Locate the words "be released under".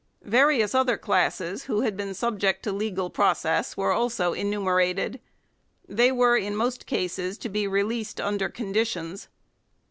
7.49-8.49